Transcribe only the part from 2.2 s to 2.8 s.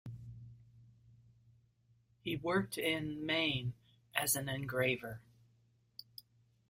He worked